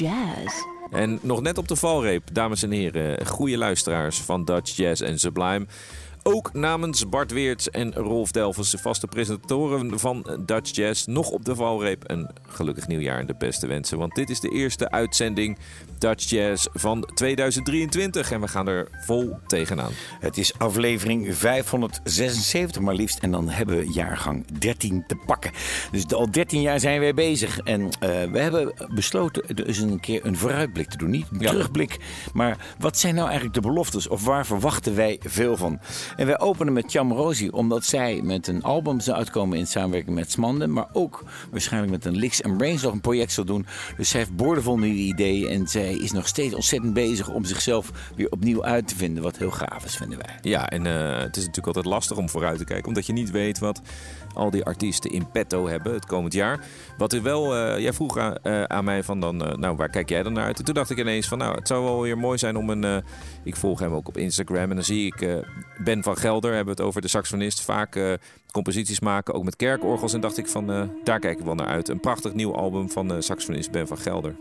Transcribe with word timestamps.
Jazz. 0.00 0.54
En 0.90 1.18
nog 1.22 1.40
net 1.40 1.58
op 1.58 1.68
de 1.68 1.76
valreep, 1.76 2.28
dames 2.32 2.62
en 2.62 2.70
heren, 2.70 3.26
goede 3.26 3.58
luisteraars 3.58 4.20
van 4.20 4.44
Dutch 4.44 4.76
Jazz 4.76 5.00
en 5.02 5.18
Sublime. 5.18 5.66
Ook 6.22 6.52
namens 6.52 7.08
Bart 7.08 7.32
Weerts 7.32 7.70
en 7.70 7.94
Rolf 7.94 8.30
Delvers, 8.30 8.70
de 8.70 8.78
vaste 8.78 9.06
presentatoren 9.06 9.98
van 9.98 10.38
Dutch 10.46 10.74
Jazz, 10.74 11.06
nog 11.06 11.30
op 11.30 11.44
de 11.44 11.54
valreep. 11.54 12.02
Een 12.06 12.30
gelukkig 12.48 12.86
nieuwjaar 12.86 13.18
en 13.18 13.26
de 13.26 13.34
beste 13.38 13.66
wensen. 13.66 13.98
Want 13.98 14.14
dit 14.14 14.30
is 14.30 14.40
de 14.40 14.48
eerste 14.48 14.90
uitzending 14.90 15.58
Dutch 15.98 16.28
Jazz 16.28 16.66
van 16.72 17.08
2023 17.14 18.30
en 18.30 18.40
we 18.40 18.48
gaan 18.48 18.68
er 18.68 18.88
vol 19.04 19.38
tegenaan. 19.46 19.92
Het 20.20 20.38
is 20.38 20.58
aflevering 20.58 21.34
576 21.36 22.82
maar 22.82 22.94
liefst 22.94 23.18
en 23.18 23.30
dan 23.30 23.48
hebben 23.48 23.78
we 23.78 23.92
jaargang 23.92 24.46
13 24.58 25.04
te 25.06 25.16
pakken. 25.26 25.50
Dus 25.90 26.12
al 26.14 26.30
13 26.30 26.60
jaar 26.60 26.80
zijn 26.80 27.00
wij 27.00 27.14
bezig 27.14 27.58
en 27.58 27.80
uh, 27.80 27.88
we 28.32 28.38
hebben 28.38 28.74
besloten 28.94 29.56
dus 29.56 29.78
een 29.78 30.00
keer 30.00 30.24
een 30.24 30.36
vooruitblik 30.36 30.90
te 30.90 30.96
doen. 30.96 31.10
Niet 31.10 31.26
een 31.32 31.38
terugblik, 31.38 31.98
maar 32.32 32.74
wat 32.78 32.98
zijn 32.98 33.14
nou 33.14 33.26
eigenlijk 33.26 33.54
de 33.54 33.68
beloftes 33.68 34.08
of 34.08 34.24
waar 34.24 34.46
verwachten 34.46 34.94
wij 34.94 35.20
veel 35.22 35.56
van? 35.56 35.80
En 36.16 36.26
wij 36.26 36.38
openen 36.38 36.72
met 36.72 36.90
Cham 36.90 37.12
Rosi 37.12 37.48
omdat 37.48 37.84
zij 37.84 38.20
met 38.22 38.46
een 38.46 38.62
album 38.62 39.00
zou 39.00 39.16
uitkomen 39.16 39.58
in 39.58 39.66
samenwerking 39.66 40.14
met 40.16 40.30
Smanden, 40.30 40.72
maar 40.72 40.88
ook 40.92 41.24
waarschijnlijk 41.50 41.92
met 41.92 42.04
een 42.04 42.16
Licks 42.16 42.42
and 42.42 42.56
Brains 42.56 42.82
nog 42.82 42.92
een 42.92 43.00
project 43.00 43.32
zal 43.32 43.44
doen. 43.44 43.66
Dus 43.96 44.08
zij 44.08 44.20
heeft 44.20 44.36
boordevol 44.36 44.78
nieuwe 44.78 44.98
ideeën 44.98 45.48
en 45.48 45.66
zij 45.68 45.94
is 45.94 46.12
nog 46.12 46.28
steeds 46.28 46.54
ontzettend 46.54 46.94
bezig 46.94 47.28
om 47.28 47.44
zichzelf 47.44 47.90
weer 48.16 48.30
opnieuw 48.30 48.64
uit 48.64 48.88
te 48.88 48.96
vinden. 48.96 49.22
Wat 49.22 49.36
heel 49.36 49.50
gaaf 49.50 49.84
is, 49.84 49.96
vinden 49.96 50.18
wij. 50.18 50.38
Ja, 50.42 50.68
en 50.68 50.84
uh, 50.84 51.18
het 51.18 51.36
is 51.36 51.44
natuurlijk 51.44 51.66
altijd 51.76 51.94
lastig 51.94 52.16
om 52.16 52.28
vooruit 52.28 52.58
te 52.58 52.64
kijken, 52.64 52.88
omdat 52.88 53.06
je 53.06 53.12
niet 53.12 53.30
weet 53.30 53.58
wat 53.58 53.80
al 54.34 54.50
die 54.50 54.64
artiesten 54.64 55.10
in 55.10 55.30
petto 55.30 55.68
hebben 55.68 55.92
het 55.92 56.06
komend 56.06 56.32
jaar. 56.32 56.64
Wat 56.98 57.12
er 57.12 57.22
wel, 57.22 57.56
uh, 57.56 57.78
jij 57.78 57.92
vroeg 57.92 58.18
aan, 58.18 58.34
uh, 58.42 58.62
aan, 58.62 58.84
mij 58.84 59.02
van 59.02 59.20
dan, 59.20 59.36
nou 59.36 59.76
waar 59.76 59.88
kijk 59.88 60.08
jij 60.08 60.22
dan 60.22 60.32
naar 60.32 60.44
uit? 60.44 60.58
En 60.58 60.64
toen 60.64 60.74
dacht 60.74 60.90
ik 60.90 60.98
ineens 60.98 61.28
van 61.28 61.38
nou, 61.38 61.54
het 61.54 61.66
zou 61.66 61.84
wel 61.84 62.00
weer 62.00 62.18
mooi 62.18 62.38
zijn 62.38 62.56
om 62.56 62.70
een, 62.70 63.04
ik 63.44 63.56
volg 63.56 63.78
hem 63.78 63.92
ook 63.92 64.08
op 64.08 64.16
Instagram 64.16 64.70
en 64.70 64.74
dan 64.74 64.84
zie 64.84 65.06
ik 65.06 65.44
Ben 65.78 66.02
van 66.02 66.16
Gelder, 66.16 66.54
hebben 66.54 66.74
we 66.74 66.80
het 66.80 66.88
over 66.88 67.00
de 67.00 67.08
saxofonist, 67.08 67.60
vaak 67.60 68.18
composities 68.50 69.00
maken, 69.00 69.34
ook 69.34 69.44
met 69.44 69.56
kerkorgels. 69.56 70.12
En 70.12 70.20
dacht 70.20 70.38
ik 70.38 70.48
van 70.48 70.90
daar 71.04 71.18
kijk 71.18 71.38
ik 71.38 71.44
wel 71.44 71.54
naar 71.54 71.66
uit. 71.66 71.88
Een 71.88 72.00
prachtig 72.00 72.32
nieuw 72.34 72.54
album 72.54 72.90
van 72.90 73.22
saxofonist 73.22 73.70
Ben 73.70 73.86
van 73.86 73.98
Gelder. 73.98 74.34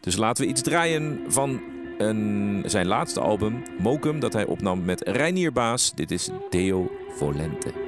Dus 0.00 0.16
laten 0.16 0.44
we 0.44 0.50
iets 0.50 0.62
draaien 0.62 1.20
van 1.28 1.60
een, 1.98 2.62
zijn 2.66 2.86
laatste 2.86 3.20
album, 3.20 3.62
Mokum, 3.78 4.20
dat 4.20 4.32
hij 4.32 4.46
opnam 4.46 4.84
met 4.84 5.00
Reinier 5.00 5.52
Baas. 5.52 5.92
Dit 5.94 6.10
is 6.10 6.30
Deo 6.50 6.90
Volente. 7.16 7.81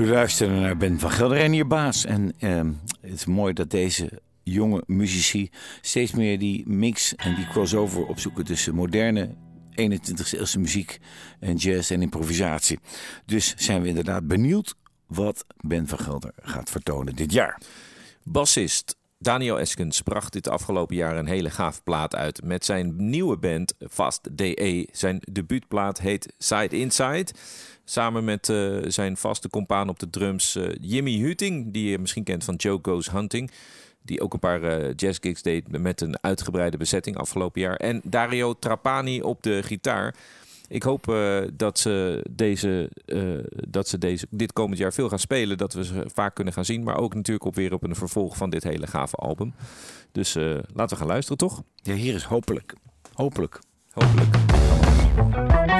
U 0.00 0.08
luistert 0.08 0.50
naar 0.50 0.76
Ben 0.76 0.98
van 0.98 1.10
Gelder 1.10 1.38
en 1.38 1.52
hier 1.52 1.66
baas. 1.66 2.04
En 2.04 2.32
ehm, 2.38 2.72
het 3.00 3.12
is 3.12 3.24
mooi 3.24 3.52
dat 3.52 3.70
deze 3.70 4.22
jonge 4.42 4.82
muzici 4.86 5.50
steeds 5.80 6.12
meer 6.12 6.38
die 6.38 6.68
mix 6.68 7.14
en 7.14 7.34
die 7.34 7.46
crossover 7.46 8.06
opzoeken 8.06 8.44
tussen 8.44 8.74
moderne 8.74 9.34
21e 9.70 10.30
eeuwse 10.30 10.58
muziek 10.58 10.98
en 11.40 11.56
jazz 11.56 11.90
en 11.90 12.02
improvisatie. 12.02 12.78
Dus 13.26 13.54
zijn 13.56 13.82
we 13.82 13.88
inderdaad 13.88 14.26
benieuwd 14.26 14.74
wat 15.06 15.44
Ben 15.60 15.88
van 15.88 15.98
Gelder 15.98 16.32
gaat 16.42 16.70
vertonen 16.70 17.16
dit 17.16 17.32
jaar. 17.32 17.60
Bassist 18.22 18.96
Daniel 19.22 19.58
Eskens 19.58 20.02
bracht 20.02 20.32
dit 20.32 20.48
afgelopen 20.48 20.96
jaar 20.96 21.16
een 21.16 21.26
hele 21.26 21.50
gaaf 21.50 21.82
plaat 21.82 22.16
uit 22.16 22.44
met 22.44 22.64
zijn 22.64 22.94
nieuwe 22.96 23.36
band 23.36 23.74
Fast 23.90 24.36
DE. 24.36 24.88
Zijn 24.92 25.22
debuutplaat 25.32 26.00
heet 26.00 26.32
Side 26.38 26.78
Inside. 26.78 27.26
Samen 27.84 28.24
met 28.24 28.48
uh, 28.48 28.78
zijn 28.86 29.16
vaste 29.16 29.48
compaan 29.48 29.88
op 29.88 29.98
de 29.98 30.10
drums 30.10 30.56
uh, 30.56 30.68
Jimmy 30.80 31.16
Huting, 31.16 31.72
die 31.72 31.90
je 31.90 31.98
misschien 31.98 32.24
kent 32.24 32.44
van 32.44 32.54
Joe 32.54 32.78
Goes 32.82 33.10
Hunting. 33.10 33.50
Die 34.02 34.20
ook 34.20 34.32
een 34.32 34.38
paar 34.38 34.62
uh, 34.62 34.92
jazzgigs 34.96 35.42
deed 35.42 35.78
met 35.78 36.00
een 36.00 36.22
uitgebreide 36.22 36.76
bezetting 36.76 37.16
afgelopen 37.16 37.60
jaar. 37.60 37.76
En 37.76 38.00
Dario 38.04 38.54
Trapani 38.58 39.22
op 39.22 39.42
de 39.42 39.62
gitaar. 39.62 40.14
Ik 40.70 40.82
hoop 40.82 41.08
uh, 41.08 41.42
dat, 41.52 41.78
ze 41.78 42.24
deze, 42.30 42.90
uh, 43.06 43.44
dat 43.68 43.88
ze 43.88 43.98
deze, 43.98 44.26
dit 44.30 44.52
komend 44.52 44.78
jaar 44.78 44.92
veel 44.92 45.08
gaan 45.08 45.18
spelen. 45.18 45.58
Dat 45.58 45.72
we 45.72 45.84
ze 45.84 46.04
vaak 46.14 46.34
kunnen 46.34 46.52
gaan 46.52 46.64
zien. 46.64 46.82
Maar 46.82 46.96
ook 46.96 47.14
natuurlijk 47.14 47.46
op 47.46 47.54
weer 47.54 47.72
op 47.72 47.82
een 47.82 47.94
vervolg 47.94 48.36
van 48.36 48.50
dit 48.50 48.64
hele 48.64 48.86
gave 48.86 49.16
album. 49.16 49.54
Dus 50.12 50.36
uh, 50.36 50.58
laten 50.74 50.88
we 50.88 50.96
gaan 50.96 51.06
luisteren, 51.06 51.38
toch? 51.38 51.62
Ja, 51.74 51.94
hier 51.94 52.14
is 52.14 52.24
hopelijk. 52.24 52.74
Hopelijk. 53.14 53.60
Hopelijk. 53.90 55.79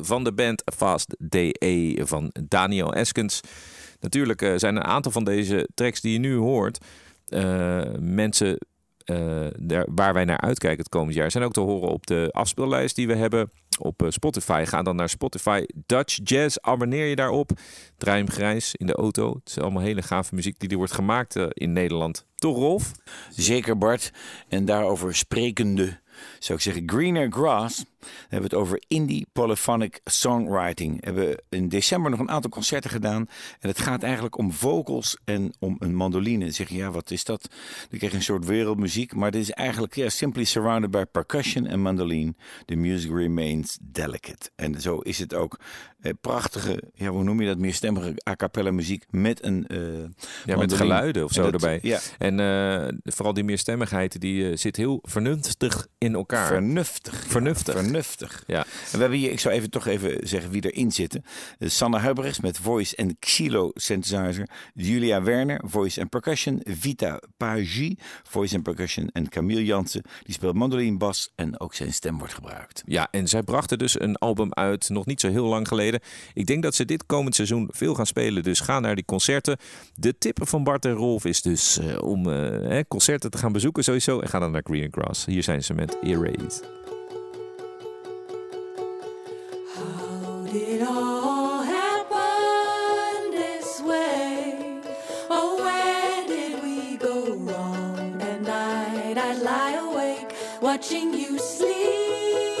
Van 0.00 0.24
de 0.24 0.32
band 0.32 0.62
Fast 0.74 1.14
DE 1.18 2.00
van 2.04 2.34
Daniel 2.48 2.94
Eskens. 2.94 3.40
Natuurlijk 4.00 4.42
uh, 4.42 4.52
zijn 4.56 4.76
een 4.76 4.84
aantal 4.84 5.12
van 5.12 5.24
deze 5.24 5.68
tracks 5.74 6.00
die 6.00 6.12
je 6.12 6.18
nu 6.18 6.36
hoort, 6.36 6.84
uh, 7.28 7.82
mensen 8.00 8.58
waar 9.94 10.14
wij 10.14 10.24
naar 10.24 10.40
uitkijken 10.40 10.78
het 10.78 10.88
komend 10.88 11.14
jaar, 11.14 11.30
zijn 11.30 11.44
ook 11.44 11.52
te 11.52 11.60
horen 11.60 11.88
op 11.88 12.06
de 12.06 12.28
afspeellijst 12.30 12.96
die 12.96 13.06
we 13.06 13.14
hebben 13.14 13.50
op 13.78 14.06
Spotify. 14.08 14.64
Ga 14.66 14.82
dan 14.82 14.96
naar 14.96 15.08
Spotify 15.08 15.64
Dutch 15.86 16.18
Jazz, 16.24 16.56
abonneer 16.60 17.06
je 17.06 17.16
daarop. 17.16 17.50
Draai 17.96 18.26
grijs 18.26 18.74
in 18.74 18.86
de 18.86 18.94
auto. 18.94 19.28
Het 19.28 19.48
is 19.48 19.58
allemaal 19.58 19.82
hele 19.82 20.02
gave 20.02 20.34
muziek 20.34 20.58
die 20.58 20.68
er 20.68 20.76
wordt 20.76 20.92
gemaakt 20.92 21.36
in 21.48 21.72
Nederland. 21.72 22.26
Toch 22.34 22.56
Rolf? 22.56 22.92
Zeker 23.30 23.78
Bart. 23.78 24.12
En 24.48 24.64
daarover 24.64 25.14
sprekende 25.14 26.00
zou 26.38 26.58
ik 26.58 26.64
zeggen 26.64 26.82
Greener 26.90 27.32
Grass 27.32 27.84
hebben 28.20 28.50
we 28.50 28.56
het 28.56 28.64
over 28.64 28.82
indie 28.88 29.26
polyphonic 29.32 30.00
songwriting. 30.04 31.00
We 31.00 31.06
hebben 31.06 31.42
in 31.48 31.68
december 31.68 32.10
nog 32.10 32.20
een 32.20 32.30
aantal 32.30 32.50
concerten 32.50 32.90
gedaan. 32.90 33.28
En 33.60 33.68
het 33.68 33.78
gaat 33.78 34.02
eigenlijk 34.02 34.38
om 34.38 34.52
vocals 34.52 35.16
en 35.24 35.52
om 35.58 35.76
een 35.78 35.94
mandoline. 35.94 36.44
Dan 36.44 36.52
zeg 36.52 36.68
je, 36.68 36.76
ja, 36.76 36.90
wat 36.90 37.10
is 37.10 37.24
dat? 37.24 37.48
Dan 37.88 37.98
krijg 37.98 38.12
je 38.12 38.18
een 38.18 38.24
soort 38.24 38.46
wereldmuziek. 38.46 39.14
Maar 39.14 39.30
dit 39.30 39.42
is 39.42 39.50
eigenlijk 39.50 39.94
ja, 39.94 40.08
simply 40.08 40.44
surrounded 40.44 40.90
by 40.90 41.04
percussion 41.12 41.66
en 41.66 41.80
mandoline. 41.80 42.34
The 42.64 42.74
music 42.74 43.10
remains 43.10 43.78
delicate. 43.80 44.50
En 44.56 44.80
zo 44.80 44.98
is 44.98 45.18
het 45.18 45.34
ook. 45.34 45.60
Eh, 46.02 46.12
prachtige, 46.20 46.82
ja, 46.94 47.08
hoe 47.08 47.24
noem 47.24 47.40
je 47.40 47.46
dat, 47.46 47.58
meerstemmige 47.58 48.14
a 48.28 48.36
cappella 48.36 48.70
muziek 48.70 49.04
met 49.10 49.44
een 49.44 49.64
uh, 49.68 49.78
Ja, 50.44 50.56
met 50.56 50.72
geluiden 50.72 51.24
of 51.24 51.32
zo 51.32 51.42
dat, 51.42 51.52
erbij. 51.52 51.78
Ja. 51.82 52.00
En 52.18 52.38
uh, 52.38 52.98
vooral 53.04 53.34
die 53.34 53.44
meerstemmigheid, 53.44 54.20
die 54.20 54.50
uh, 54.50 54.56
zit 54.56 54.76
heel 54.76 54.98
vernuftig 55.02 55.86
in 55.98 56.14
elkaar. 56.14 56.46
Vernuftig. 56.46 57.24
Vernuftig. 57.26 57.74
Ja, 57.74 57.80
vernuftig. 57.82 58.44
Ja. 58.46 58.58
En 58.58 58.92
we 58.92 58.98
hebben 58.98 59.18
hier, 59.18 59.30
ik 59.30 59.40
zou 59.40 59.54
even 59.54 59.70
toch 59.70 59.86
even 59.86 60.28
zeggen 60.28 60.50
wie 60.50 60.70
erin 60.70 60.92
zitten. 60.92 61.24
Sanne 61.58 61.98
Huibrechts 61.98 62.40
met 62.40 62.58
voice 62.58 62.96
en 62.96 63.16
Xilo 63.18 63.70
synthesizer. 63.74 64.48
Julia 64.74 65.22
Werner, 65.22 65.60
voice 65.64 66.00
en 66.00 66.08
percussion. 66.08 66.60
Vita 66.64 67.20
Pagi, 67.36 67.98
voice 68.22 68.54
en 68.54 68.62
percussion. 68.62 69.10
En 69.12 69.28
Camille 69.28 69.64
Jansen, 69.64 70.02
die 70.22 70.34
speelt 70.34 70.54
mandoline, 70.54 70.96
bas 70.96 71.32
en 71.34 71.60
ook 71.60 71.74
zijn 71.74 71.92
stem 71.92 72.18
wordt 72.18 72.34
gebruikt. 72.34 72.82
Ja, 72.86 73.08
en 73.10 73.28
zij 73.28 73.42
brachten 73.42 73.78
dus 73.78 74.00
een 74.00 74.16
album 74.16 74.52
uit 74.52 74.88
nog 74.88 75.06
niet 75.06 75.20
zo 75.20 75.28
heel 75.28 75.46
lang 75.46 75.68
geleden. 75.68 75.91
Ik 76.34 76.46
denk 76.46 76.62
dat 76.62 76.74
ze 76.74 76.84
dit 76.84 77.06
komend 77.06 77.34
seizoen 77.34 77.68
veel 77.72 77.94
gaan 77.94 78.06
spelen. 78.06 78.42
Dus 78.42 78.60
ga 78.60 78.80
naar 78.80 78.94
die 78.94 79.04
concerten. 79.04 79.56
De 79.94 80.18
tip 80.18 80.38
van 80.42 80.64
Bart 80.64 80.84
en 80.84 80.92
Rolf 80.92 81.24
is 81.24 81.42
dus 81.42 81.78
uh, 81.78 82.02
om 82.02 82.28
uh, 82.28 82.80
concerten 82.88 83.30
te 83.30 83.38
gaan 83.38 83.52
bezoeken 83.52 83.84
sowieso. 83.84 84.20
En 84.20 84.28
ga 84.28 84.38
dan 84.38 84.50
naar 84.50 84.62
Green 84.64 84.88
Grass. 84.90 85.24
Hier 85.24 85.42
zijn 85.42 85.64
ze 85.64 85.74
met 85.74 85.96
Erase. 86.02 86.62
How 89.76 90.52
did 90.52 90.80
all 90.80 91.64
happen 91.64 93.30
this 93.30 93.80
way? 93.86 94.54
Oh, 95.28 95.56
where 95.60 96.26
did 96.26 96.60
we 96.62 96.96
go 96.98 97.44
wrong? 97.44 98.22
At 98.22 98.40
night 98.40 99.16
I 99.16 99.42
lie 99.42 99.78
awake 99.78 100.34
watching 100.60 101.14
you 101.14 101.38
sleep. 101.38 102.51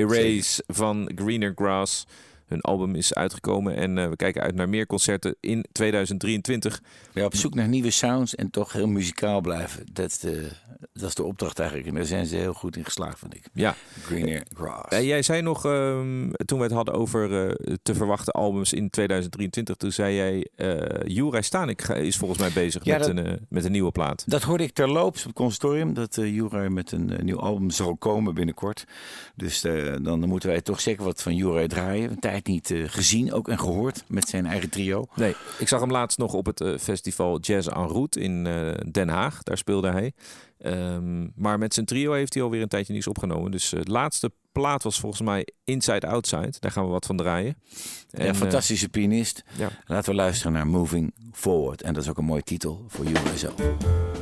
Erase 0.00 0.62
van 0.68 1.10
Greener 1.14 1.52
Grass. 1.54 2.06
Hun 2.50 2.60
album 2.60 2.94
is 2.94 3.14
uitgekomen 3.14 3.76
en 3.76 3.96
uh, 3.96 4.08
we 4.08 4.16
kijken 4.16 4.42
uit 4.42 4.54
naar 4.54 4.68
meer 4.68 4.86
concerten 4.86 5.36
in 5.40 5.64
2023. 5.72 6.82
Ja, 7.12 7.24
op 7.24 7.34
zoek 7.34 7.54
naar 7.54 7.68
nieuwe 7.68 7.90
sounds 7.90 8.34
en 8.34 8.50
toch 8.50 8.72
heel 8.72 8.86
muzikaal 8.86 9.40
blijven. 9.40 9.86
Dat 9.92 10.10
is 10.10 10.18
de, 10.18 10.50
dat 10.92 11.08
is 11.08 11.14
de 11.14 11.24
opdracht 11.24 11.58
eigenlijk. 11.58 11.88
En 11.88 11.94
daar 11.94 12.04
zijn 12.04 12.26
ze 12.26 12.36
heel 12.36 12.52
goed 12.52 12.76
in 12.76 12.84
geslaagd, 12.84 13.18
vind 13.18 13.34
ik. 13.34 13.44
Ja. 13.52 13.74
Greener 14.02 14.42
Grass. 14.54 14.96
Uh, 14.96 15.06
jij 15.06 15.22
zei 15.22 15.42
nog, 15.42 15.64
um, 15.64 16.32
toen 16.44 16.58
we 16.58 16.64
het 16.64 16.72
hadden 16.72 16.94
over 16.94 17.30
uh, 17.30 17.74
te 17.82 17.94
verwachten 17.94 18.32
albums 18.32 18.72
in 18.72 18.90
2023, 18.90 19.76
toen 19.76 19.92
zei 19.92 20.14
jij, 20.14 20.48
uh, 21.26 21.40
Stanik 21.40 21.82
is 21.82 22.16
volgens 22.16 22.40
mij 22.40 22.50
bezig 22.52 22.84
ja, 22.84 22.98
met, 22.98 23.06
dat, 23.06 23.16
een, 23.16 23.46
met 23.48 23.64
een 23.64 23.72
nieuwe 23.72 23.90
plaat. 23.90 24.24
Dat 24.26 24.42
hoorde 24.42 24.64
ik 24.64 24.72
terloops 24.72 25.20
op 25.20 25.26
het 25.26 25.36
consortium, 25.36 25.94
dat 25.94 26.16
uh, 26.16 26.68
met 26.68 26.92
een 26.92 27.18
nieuw 27.22 27.40
album 27.40 27.70
zal 27.70 27.96
komen 27.96 28.34
binnenkort. 28.34 28.84
Dus 29.34 29.60
dan 30.02 30.28
moeten 30.28 30.48
wij 30.48 30.60
toch 30.60 30.80
zeker 30.80 31.04
wat 31.04 31.22
van 31.22 31.34
Juraj 31.34 31.66
draaien. 31.66 32.10
Een 32.10 32.18
tijd 32.42 32.56
niet 32.56 32.70
uh, 32.70 32.88
gezien, 32.88 33.32
ook 33.32 33.48
en 33.48 33.58
gehoord 33.58 34.04
met 34.08 34.28
zijn 34.28 34.46
eigen 34.46 34.70
trio. 34.70 35.06
Nee, 35.14 35.34
ik 35.58 35.68
zag 35.68 35.80
hem 35.80 35.90
laatst 35.90 36.18
nog 36.18 36.32
op 36.32 36.46
het 36.46 36.60
uh, 36.60 36.78
festival 36.78 37.40
Jazz 37.40 37.68
en 37.68 37.86
Route 37.86 38.20
in 38.20 38.44
uh, 38.44 38.70
Den 38.90 39.08
Haag. 39.08 39.42
Daar 39.42 39.58
speelde 39.58 39.90
hij. 39.90 40.12
Um, 40.64 41.32
maar 41.36 41.58
met 41.58 41.74
zijn 41.74 41.86
trio 41.86 42.12
heeft 42.12 42.34
hij 42.34 42.42
alweer 42.42 42.62
een 42.62 42.68
tijdje 42.68 42.92
niets 42.92 43.06
opgenomen. 43.06 43.50
Dus 43.50 43.70
het 43.70 43.88
laatste 43.88 44.32
plaat 44.52 44.82
was 44.82 45.00
volgens 45.00 45.22
mij 45.22 45.46
Inside 45.64 46.06
Outside. 46.06 46.54
Daar 46.58 46.70
gaan 46.70 46.84
we 46.84 46.90
wat 46.90 47.06
van 47.06 47.16
draaien. 47.16 47.56
En, 48.10 48.26
ja, 48.26 48.34
fantastische 48.34 48.88
pianist. 48.88 49.42
Ja. 49.56 49.70
Laten 49.86 50.10
we 50.10 50.16
luisteren 50.16 50.52
naar 50.52 50.66
Moving 50.66 51.14
Forward. 51.32 51.82
En 51.82 51.94
dat 51.94 52.02
is 52.02 52.08
ook 52.08 52.18
een 52.18 52.24
mooie 52.24 52.42
titel 52.42 52.84
voor 52.88 53.04
jullie. 53.04 54.19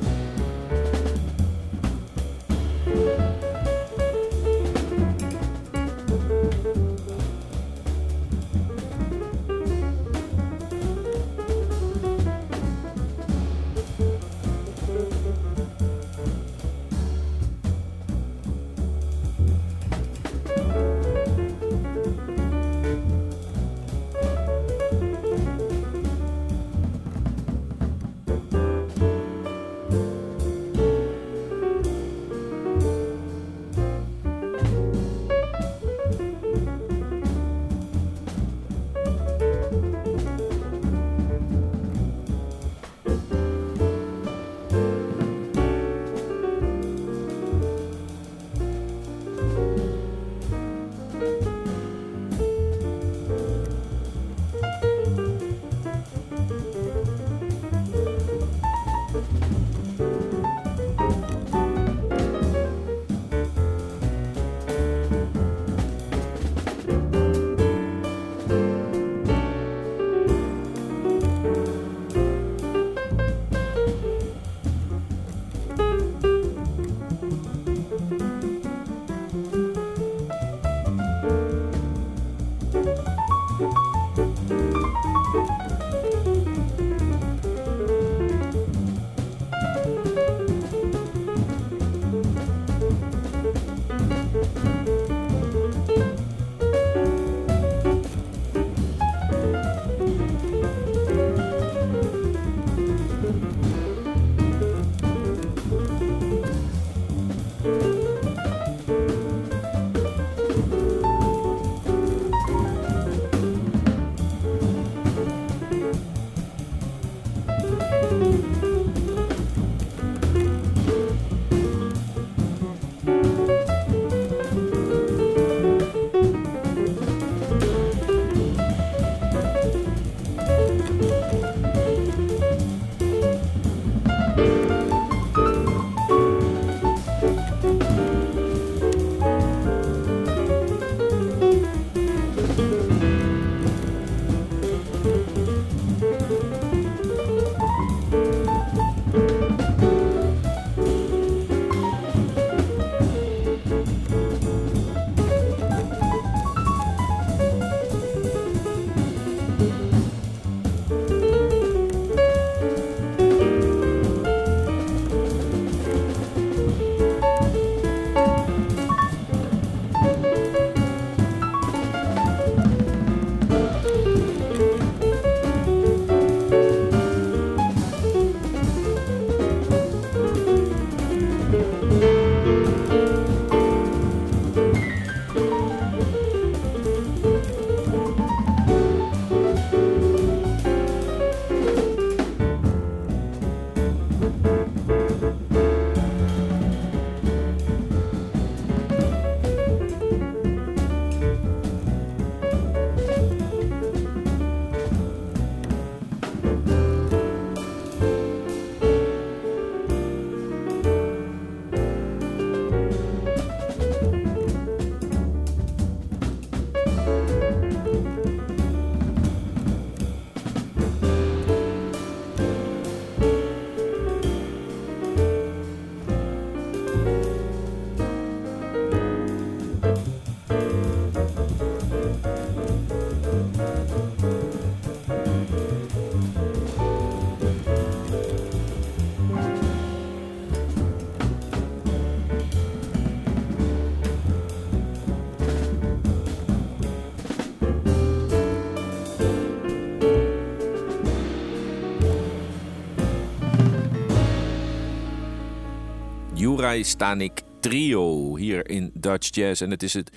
Samurai 256.58 256.84
Stanik 256.84 257.42
Trio 257.60 258.36
hier 258.36 258.70
in 258.70 258.90
Dutch 258.94 259.34
Jazz. 259.34 259.62
En 259.62 259.70
het 259.70 259.82
is 259.82 259.94
het 259.94 260.10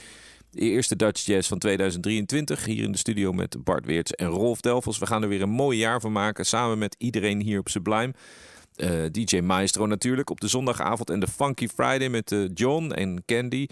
eerste 0.54 0.96
Dutch 0.96 1.26
Jazz 1.26 1.48
van 1.48 1.60
2023. 1.60 2.66
Hier 2.66 2.84
in 2.84 2.92
de 2.92 2.98
studio 2.98 3.32
met 3.32 3.64
Bart 3.64 3.86
Weerts 3.86 4.12
en 4.12 4.28
Rolf 4.28 4.62
Delvels. 4.62 4.98
We 4.98 5.06
gaan 5.06 5.22
er 5.22 5.30
weer 5.30 5.42
een 5.42 5.50
mooi 5.50 5.78
jaar 5.78 6.02
van 6.02 6.12
maken. 6.12 6.46
Samen 6.46 6.78
met 6.78 6.96
iedereen 6.98 7.42
hier 7.42 7.60
op 7.60 7.70
Sublime. 7.70 8.14
Eh, 8.76 8.90
DJ 9.12 9.40
Maestro 9.40 9.86
natuurlijk 9.86 10.30
op 10.30 10.40
de 10.40 10.48
zondagavond. 10.48 11.10
En 11.10 11.20
de 11.20 11.28
Funky 11.28 11.68
Friday 11.68 12.10
met 12.10 12.32
eh, 12.32 12.40
John 12.54 12.92
en 12.92 13.24
Candy. 13.26 13.68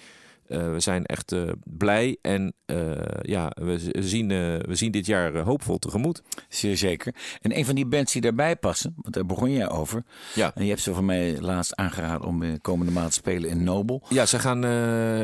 Eh, 0.49 0.71
we 0.71 0.79
zijn 0.79 1.05
echt 1.05 1.31
eh, 1.31 1.41
blij 1.63 2.17
en 2.21 2.53
eh, 2.65 2.91
ja, 3.21 3.51
we 3.55 3.91
zien, 3.99 4.27
we 4.27 4.75
zien 4.75 4.91
dit 4.91 5.05
jaar 5.05 5.37
hoopvol 5.37 5.77
tegemoet. 5.77 6.21
Zeer 6.47 6.77
zeker. 6.77 7.15
En 7.41 7.57
een 7.57 7.65
van 7.65 7.75
die 7.75 7.85
bands 7.85 8.13
die 8.13 8.21
daarbij 8.21 8.55
passen, 8.55 8.93
want 8.97 9.13
daar 9.13 9.25
begon 9.25 9.51
jij 9.51 9.69
over. 9.69 10.03
Ja. 10.35 10.51
En 10.55 10.63
je 10.63 10.69
hebt 10.69 10.81
ze 10.81 10.93
van 10.93 11.05
mij 11.05 11.41
laatst 11.41 11.75
aangeraden 11.75 12.27
om 12.27 12.61
komende 12.61 12.91
maand 12.91 13.07
te 13.07 13.17
spelen 13.17 13.49
in 13.49 13.63
Nobel. 13.63 14.03
Ja, 14.09 14.25
ze 14.25 14.39
gaan 14.39 14.65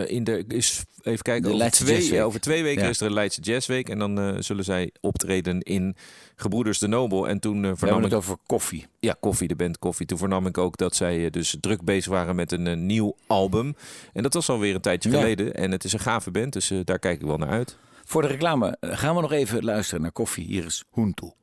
in 0.08 0.24
de. 0.24 0.46
Is, 0.48 0.84
even 1.02 1.22
kijken. 1.22 1.42
De 1.42 1.48
Over 1.48 1.60
Leidse 1.60 1.84
twee, 1.84 2.24
over 2.24 2.40
twee 2.40 2.64
weken 2.64 2.84
Ja. 2.84 2.90
is 2.90 3.00
er 3.00 3.06
een 3.06 3.14
Leidse 3.14 3.42
Jazzweek. 3.42 3.90
En 3.90 4.00
dan 4.00 4.44
zullen 4.44 4.64
zij 4.64 4.92
optreden 5.02 5.62
in 5.62 5.96
Gebroeders 6.36 6.80
de 6.80 6.88
Nobel. 6.88 7.28
En 7.28 7.40
toen 7.40 7.66
eh, 7.66 7.72
vernam 7.76 7.98
ik. 7.98 8.04
het 8.04 8.14
over 8.14 8.38
koffie. 8.46 8.88
Ja, 9.00 9.16
Koffie, 9.20 9.48
de 9.48 9.56
band 9.56 9.80
Koffie. 9.80 10.06
Toen 10.06 10.18
vernam 10.18 10.46
ik 10.48 10.58
ook 10.58 10.78
dat 10.78 10.96
zij 10.96 11.26
eh, 11.26 11.32
dus 11.32 11.58
druk 11.60 11.84
bezig 11.84 12.12
waren 12.12 12.36
met 12.36 12.52
een 12.52 12.68
eh, 12.68 12.76
nieuw 12.78 13.16
album. 13.28 13.76
En 14.14 14.24
dat 14.24 14.34
was 14.34 14.50
alweer 14.50 14.76
een 14.76 14.82
tijdje 14.82 15.10
Ja. 15.10 15.18
geleden. 15.18 15.54
En 15.54 15.72
het 15.72 15.84
is 15.84 15.94
een 15.94 16.00
gave 16.00 16.32
band, 16.32 16.54
dus 16.54 16.72
daar 16.84 17.00
kijk 17.00 17.22
ik 17.22 17.28
wel 17.28 17.38
naar 17.38 17.50
uit. 17.50 17.78
Voor 18.06 18.22
de 18.22 18.28
reclame 18.28 18.78
gaan 18.82 19.16
we 19.16 19.22
nog 19.22 19.32
even 19.32 19.64
luisteren 19.64 20.02
naar 20.02 20.12
koffie. 20.12 20.46
Hier 20.46 20.66
is 20.66 20.84
Hoentoe. 20.90 21.34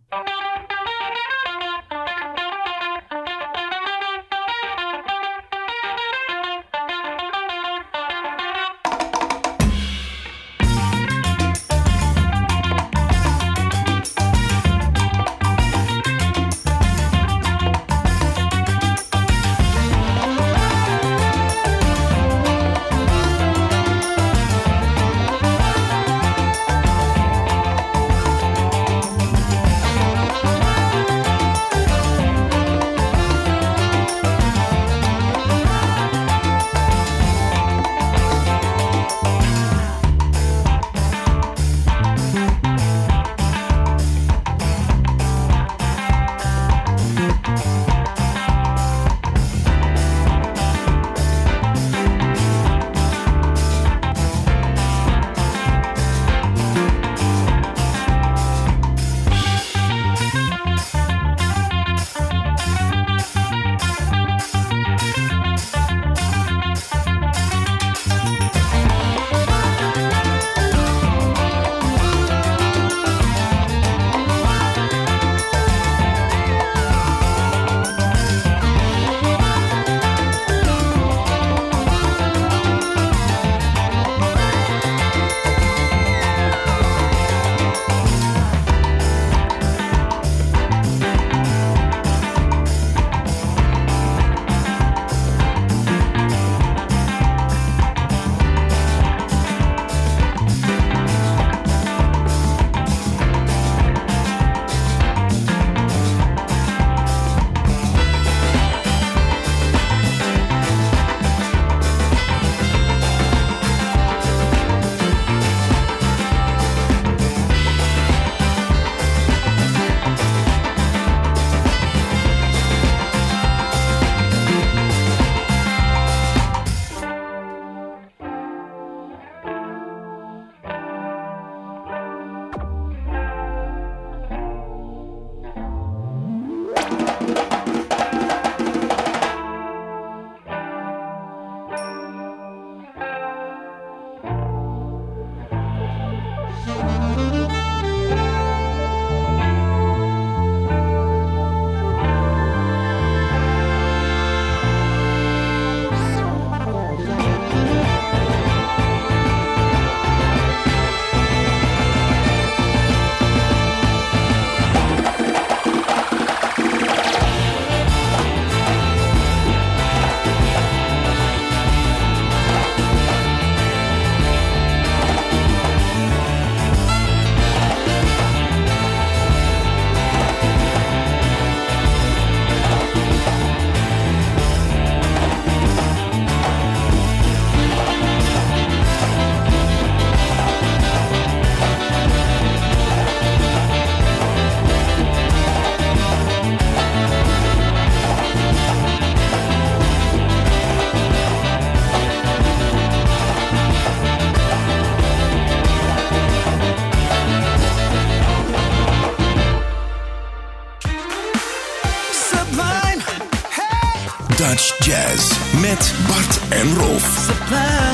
Rolf. 217.53 217.92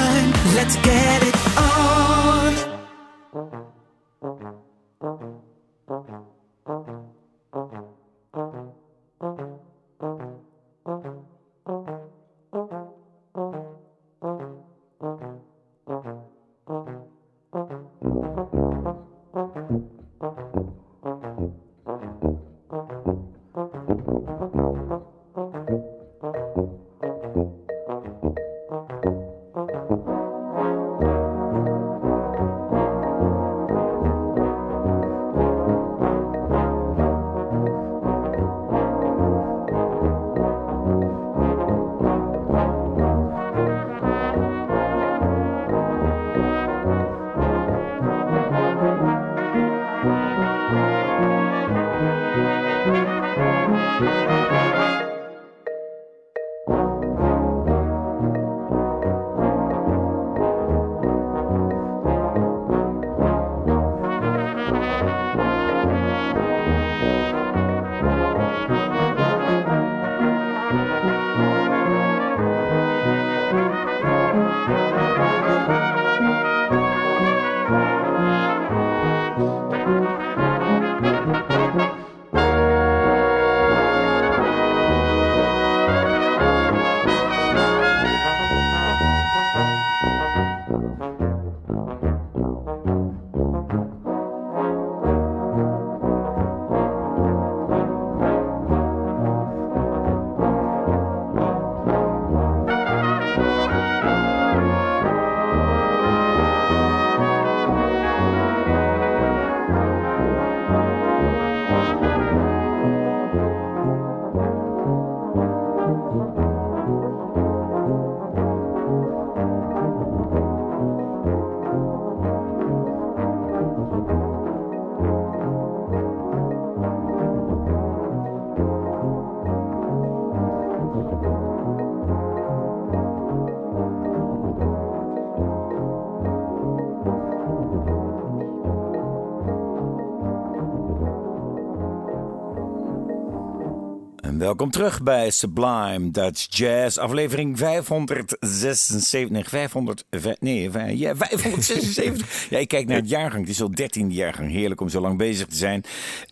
Welkom 144.48 144.70
terug 144.70 145.02
bij 145.02 145.30
Sublime 145.30 146.10
Dutch 146.10 146.56
Jazz, 146.56 146.98
aflevering 146.98 147.58
576. 147.58 149.30
Nee, 149.30 149.44
500, 149.44 150.04
nee, 150.40 150.70
vij- 150.70 150.96
ja, 150.96 151.16
576. 151.16 152.46
ja, 152.50 152.58
ik 152.58 152.68
kijk 152.68 152.86
naar 152.86 152.96
het 152.96 153.08
jaargang. 153.08 153.40
Het 153.40 153.50
is 153.50 153.62
al 153.62 153.70
13e 153.70 154.06
jaargang. 154.06 154.50
Heerlijk 154.50 154.80
om 154.80 154.88
zo 154.88 155.00
lang 155.00 155.18
bezig 155.18 155.46
te 155.46 155.56
zijn. 155.56 155.84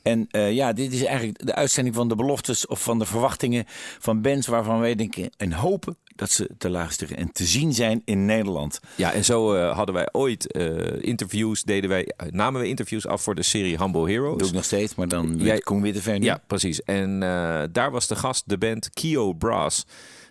En 0.03 0.27
eh, 0.31 0.53
ja, 0.53 0.73
dit 0.73 0.93
is 0.93 1.05
eigenlijk 1.05 1.47
de 1.47 1.55
uitzending 1.55 1.95
van 1.95 2.09
de 2.09 2.15
beloftes 2.15 2.67
of 2.67 2.83
van 2.83 2.99
de 2.99 3.05
verwachtingen 3.05 3.65
van 3.99 4.23
bands 4.23 4.47
waarvan 4.47 4.81
wij 4.81 4.95
denken 4.95 5.31
en 5.37 5.53
hopen 5.53 5.97
dat 6.17 6.31
ze 6.31 6.51
te 6.59 6.71
luisteren 6.71 7.17
en 7.17 7.33
te 7.33 7.45
zien 7.45 7.73
zijn 7.73 8.03
in 8.05 8.25
Nederland. 8.25 8.81
Ja, 8.95 9.13
en 9.13 9.25
zo 9.25 9.55
eh, 9.55 9.77
hadden 9.77 9.95
wij 9.95 10.09
ooit 10.13 10.53
eh, 10.53 11.03
interviews, 11.03 11.63
deden 11.63 11.91
wij, 11.91 12.05
eh, 12.17 12.27
namen 12.31 12.61
we 12.61 12.69
interviews 12.69 13.07
af 13.07 13.23
voor 13.23 13.35
de 13.35 13.43
serie 13.43 13.77
Humble 13.79 14.11
Heroes. 14.11 14.39
Doe 14.39 14.49
ik 14.49 14.55
nog 14.55 14.65
steeds, 14.65 14.95
maar 14.95 15.09
dan 15.09 15.35
Jij- 15.39 15.59
kom 15.59 15.77
ik 15.77 15.83
weer 15.83 15.93
te 15.93 16.03
ver 16.03 16.19
nu. 16.19 16.25
Ja, 16.25 16.41
precies. 16.47 16.83
En 16.83 17.21
daar 17.73 17.91
was 17.91 18.07
de 18.07 18.17
gast 18.17 18.49
de 18.49 18.59
band 18.59 18.91
Kio 18.91 19.33
Brass. 19.33 19.85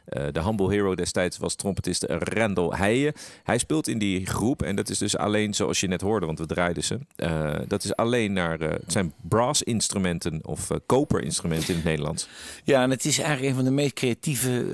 Eh, 0.05 0.23
de 0.31 0.43
Humble 0.43 0.69
Hero 0.71 0.95
destijds 0.95 1.37
was 1.37 1.55
trompetist 1.55 2.03
Randall 2.07 2.69
Heijen. 2.77 3.13
Hij 3.43 3.57
speelt 3.57 3.87
in 3.87 3.97
die 3.97 4.25
groep 4.25 4.61
en 4.63 4.75
dat 4.75 4.89
is 4.89 4.97
dus 4.97 5.17
alleen 5.17 5.53
zoals 5.53 5.79
je 5.79 5.87
net 5.87 6.01
hoorde, 6.01 6.25
want 6.25 6.39
we 6.39 6.45
draaiden 6.45 6.83
ze. 6.83 6.99
Eh, 7.15 7.53
dat 7.67 7.83
is 7.83 7.95
alleen 7.95 8.33
naar, 8.33 8.59
eh, 8.61 8.69
het 8.69 8.91
zijn 8.91 9.13
brass 9.21 9.63
instrumenten 9.63 10.39
of 10.45 10.69
eh 10.69 10.77
koperinstrumenten 10.85 11.69
in 11.69 11.75
het 11.75 11.83
Nederlands. 11.83 12.27
Ja, 12.63 12.83
en 12.83 12.89
het 12.89 13.05
is 13.05 13.17
eigenlijk 13.19 13.49
een 13.49 13.55
van 13.55 13.63
de 13.65 13.71
meest 13.71 13.93
creatieve, 13.93 14.65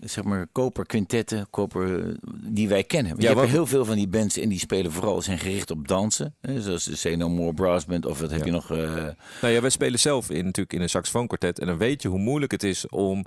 zeg 0.00 0.24
maar, 0.24 0.46
koperquintetten, 0.52 1.46
koper, 1.50 2.16
die 2.44 2.68
wij 2.68 2.84
kennen. 2.84 3.10
Want 3.10 3.22
Ja, 3.22 3.30
je 3.30 3.36
hebt 3.36 3.50
heel 3.50 3.66
veel 3.66 3.84
van 3.84 3.96
die 3.96 4.08
bands 4.08 4.38
en 4.38 4.48
die 4.48 4.58
spelen 4.58 4.92
vooral, 4.92 5.22
zijn 5.22 5.38
gericht 5.38 5.70
op 5.70 5.88
dansen. 5.88 6.34
Hè, 6.40 6.62
zoals 6.62 6.84
de 6.84 6.96
Say 6.96 7.14
No 7.14 7.28
More 7.28 7.54
Brass 7.54 7.84
Band, 7.86 8.06
of 8.06 8.20
wat 8.20 8.30
heb 8.30 8.38
Ja. 8.38 8.44
je 8.44 8.50
nog... 8.52 8.68
Nou 8.68 9.52
ja, 9.54 9.60
wij 9.60 9.70
spelen 9.70 9.98
zelf 9.98 10.30
in, 10.30 10.44
natuurlijk 10.44 10.72
in 10.72 10.80
een 10.80 10.88
saxofoonkwartet. 10.88 11.58
En 11.58 11.66
dan 11.66 11.78
weet 11.78 12.02
je 12.02 12.08
hoe 12.08 12.18
moeilijk 12.18 12.52
het 12.52 12.62
is 12.62 12.88
om, 12.88 13.24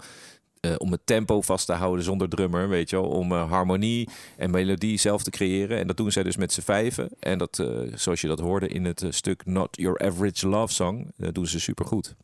eh, 0.63 0.73
om 0.77 0.91
het 0.91 1.01
tempo 1.05 1.41
vast 1.41 1.65
te 1.65 1.73
houden 1.73 2.05
zonder 2.05 2.29
drummer. 2.29 2.69
Weet 2.69 2.89
je 2.89 2.95
wel, 2.95 3.05
om 3.05 3.31
eh, 3.31 3.49
harmonie 3.49 4.09
en 4.37 4.51
melodie 4.51 4.97
zelf 4.97 5.23
te 5.23 5.29
creëren. 5.29 5.79
En 5.79 5.87
dat 5.87 5.97
doen 5.97 6.11
zij 6.11 6.23
dus 6.23 6.37
met 6.37 6.53
z'n 6.53 6.61
vijven. 6.61 7.09
En 7.19 7.37
dat, 7.37 7.59
eh, 7.59 7.67
zoals 7.95 8.21
je 8.21 8.27
dat 8.27 8.39
hoorde 8.39 8.67
in 8.67 8.85
het 8.85 9.05
stuk 9.09 9.45
Not 9.45 9.67
Your 9.71 9.99
Average 10.05 10.47
Love 10.47 10.73
Song, 10.73 11.11
dat 11.17 11.33
doen 11.35 11.47
ze 11.47 11.59
supergoed. 11.59 12.15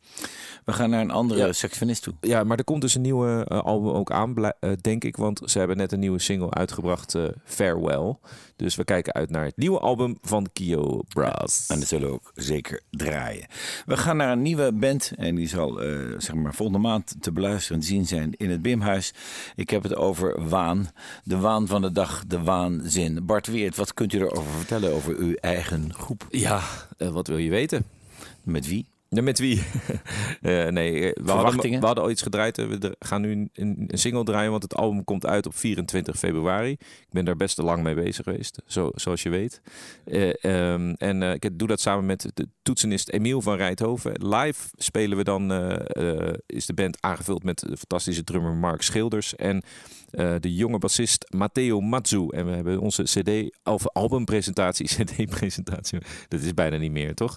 we 0.64 0.72
gaan 0.72 0.90
naar 0.90 1.00
een 1.00 1.10
andere 1.10 1.40
Ja. 1.46 1.52
saxofonist 1.52 2.02
toe. 2.02 2.14
Ja, 2.20 2.44
maar 2.44 2.58
er 2.58 2.64
komt 2.64 2.80
dus 2.80 2.94
een 2.94 3.00
nieuwe 3.02 3.44
album 3.44 3.90
ook 3.92 4.10
aan, 4.10 4.34
denk 4.80 5.04
ik. 5.04 5.16
Want 5.16 5.40
ze 5.44 5.58
hebben 5.58 5.76
net 5.76 5.92
een 5.92 6.00
nieuwe 6.00 6.18
single 6.18 6.50
uitgebracht, 6.50 7.16
Farewell. 7.44 8.16
Dus 8.56 8.74
we 8.74 8.84
kijken 8.84 9.12
uit 9.12 9.30
naar 9.30 9.44
het 9.44 9.56
nieuwe 9.56 9.78
album 9.78 10.18
van 10.22 10.46
Kio 10.52 11.00
Brass. 11.08 11.66
En 11.68 11.78
dat 11.78 11.88
zullen 11.88 12.08
we 12.08 12.14
ook 12.14 12.30
zeker 12.34 12.80
draaien. 12.90 13.46
We 13.86 13.96
gaan 13.96 14.16
naar 14.16 14.32
een 14.32 14.42
nieuwe 14.42 14.72
band. 14.72 15.12
En 15.16 15.34
die 15.34 15.48
zal 15.48 15.80
zeg 16.18 16.34
maar 16.34 16.54
volgende 16.54 16.80
maand 16.80 17.14
te 17.20 17.32
beluisteren 17.32 17.76
en 17.76 17.82
te 17.82 17.88
zien 17.92 18.06
zijn 18.06 18.29
in 18.36 18.50
het 18.50 18.62
Bimhuis. 18.62 19.12
Ik 19.56 19.70
heb 19.70 19.82
het 19.82 19.94
over 19.94 20.48
waan. 20.48 20.88
De 21.24 21.38
waan 21.38 21.66
van 21.66 21.82
de 21.82 21.92
dag, 21.92 22.24
de 22.26 22.42
waanzin. 22.42 23.26
Bart 23.26 23.46
Weert, 23.46 23.76
wat 23.76 23.94
kunt 23.94 24.12
u 24.12 24.18
erover 24.18 24.52
vertellen 24.52 24.92
over 24.92 25.16
uw 25.16 25.34
eigen 25.34 25.94
groep? 25.94 26.26
Ja, 26.30 26.60
eh, 26.96 27.08
wat 27.08 27.26
wil 27.26 27.36
je 27.36 27.50
weten? 27.50 27.84
Met 28.42 28.66
wie? 28.68 28.89
Ja, 29.12 29.22
met 29.22 29.38
wie? 29.38 29.62
Eh, 30.40 30.66
nee, 30.68 31.12
eh, 31.14 31.24
we 31.24 31.30
hadden, 31.30 31.70
we 31.80 31.86
hadden 31.86 32.04
al 32.04 32.10
iets 32.10 32.22
gedraaid. 32.22 32.58
eh, 32.58 32.66
We 32.66 32.96
gaan 32.98 33.20
nu 33.20 33.30
een, 33.30 33.50
een 33.86 33.98
single 33.98 34.24
draaien, 34.24 34.50
want 34.50 34.62
het 34.62 34.74
album 34.74 35.04
komt 35.04 35.26
uit 35.26 35.46
op 35.46 35.54
24 35.56 36.18
februari. 36.18 36.70
Ik 36.70 37.06
ben 37.10 37.24
daar 37.24 37.36
best 37.36 37.56
te 37.56 37.62
lang 37.62 37.82
mee 37.82 37.94
bezig 37.94 38.24
geweest, 38.24 38.62
zo, 38.66 38.90
zoals 38.94 39.22
je 39.22 39.28
weet. 39.28 39.60
Eh, 40.04 40.44
ehm, 40.44 40.92
en 40.98 41.22
ik 41.22 41.58
doe 41.58 41.68
dat 41.68 41.80
samen 41.80 42.06
met 42.06 42.30
de 42.34 42.48
toetsenist 42.62 43.08
Emiel 43.08 43.40
van 43.40 43.56
Rijthoven. 43.56 44.26
Live 44.28 44.68
spelen 44.76 45.16
we 45.16 45.24
dan, 45.24 45.52
is 46.46 46.66
de 46.66 46.74
band 46.74 46.96
aangevuld 47.00 47.42
met 47.42 47.58
de 47.58 47.76
fantastische 47.76 48.24
drummer 48.24 48.54
Mark 48.54 48.82
Schilders 48.82 49.36
en 49.36 49.62
de 50.40 50.54
jonge 50.54 50.78
bassist 50.78 51.26
Matteo 51.34 51.80
Mazzu. 51.80 52.26
En 52.28 52.46
we 52.46 52.50
hebben 52.50 52.80
onze 52.80 53.02
CD, 53.02 53.56
of 53.64 53.88
albumpresentatie, 53.88 54.86
CD-presentatie, 54.96 55.98
dat 56.28 56.40
is 56.40 56.54
bijna 56.54 56.76
niet 56.76 56.92
meer, 56.92 57.14
toch? 57.14 57.36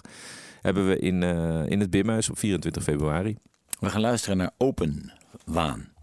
Hebben 0.64 0.88
we 0.88 0.98
in, 0.98 1.22
eh, 1.22 1.66
in 1.66 1.80
het 1.80 1.90
Bimhuis 1.90 2.30
op 2.30 2.38
24 2.38 2.82
februari. 2.82 3.36
We 3.80 3.90
gaan 3.90 4.00
luisteren 4.00 4.36
naar 4.36 4.50
Open 4.58 5.12
Waan. 5.44 5.93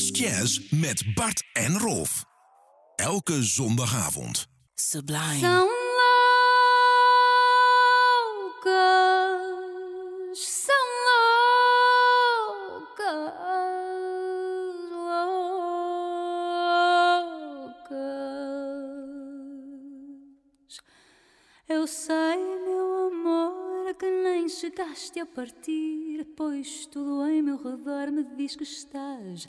Dutch 0.00 0.18
Jazz 0.18 0.60
met 0.70 1.14
Bart 1.14 1.42
en 1.52 1.78
Rolf. 1.78 2.24
Elke 2.96 3.42
zondagavond. 3.42 4.46
Sublime. 4.74 5.38
São 5.38 5.68
loucas, 8.58 10.38
são 10.38 10.74
loucas. 17.88 20.80
Eu 21.68 21.86
sei, 21.86 22.36
meu 22.64 23.10
amor, 23.12 23.94
que 23.98 24.10
nem 24.10 24.48
chegaste 24.48 25.20
a 25.20 25.26
partir, 25.26 26.24
pois 26.36 26.86
tudo 26.86 27.26
em 27.26 27.42
meu 27.42 27.62
redor 27.62 28.10
me 28.10 28.24
diz 28.36 28.56
que 28.56 28.62
estás 28.62 29.46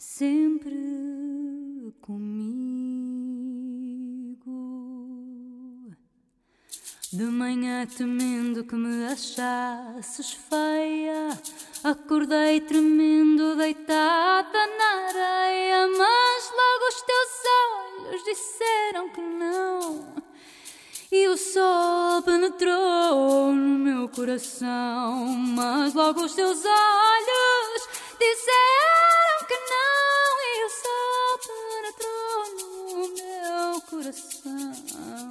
sempre 0.00 1.94
comigo. 2.00 2.30
De 7.12 7.24
manhã 7.24 7.86
temendo 7.86 8.64
que 8.64 8.74
me 8.76 9.04
achasses 9.04 10.32
feia, 10.32 11.38
acordei 11.84 12.62
tremendo 12.62 13.56
deitada 13.56 14.66
na 14.78 15.08
areia, 15.08 15.86
mas 15.88 16.50
logo 16.50 16.88
os 16.88 17.02
teus 17.02 17.30
olhos 18.06 18.24
disseram 18.24 19.08
que 19.10 19.20
não. 19.20 20.14
E 21.12 21.28
o 21.28 21.36
sol 21.36 22.22
penetrou 22.22 23.52
no 23.52 23.78
meu 23.78 24.08
coração, 24.08 25.26
mas 25.26 25.92
logo 25.92 26.22
os 26.22 26.34
teus 26.34 26.64
olhos 26.64 27.88
disseram 28.18 29.09
coração. 34.10 35.30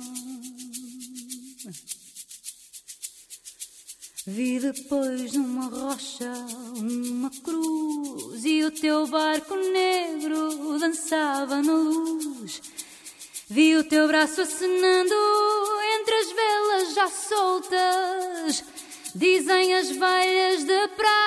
Vi 4.25 4.59
depois 4.59 5.33
numa 5.33 5.65
rocha 5.65 6.31
uma 6.77 7.31
cruz 7.43 8.45
e 8.45 8.63
o 8.63 8.71
teu 8.71 9.07
barco 9.07 9.55
negro 9.55 10.77
dançava 10.79 11.61
na 11.61 11.73
luz. 11.73 12.61
Vi 13.49 13.75
o 13.75 13.83
teu 13.83 14.07
braço 14.07 14.41
acenando 14.41 15.15
entre 15.99 16.15
as 16.15 16.31
velas 16.31 16.93
já 16.93 17.09
soltas. 17.09 18.63
Dizem 19.15 19.73
as 19.73 19.89
velhas 19.89 20.63
de 20.63 20.87
praia 20.89 21.19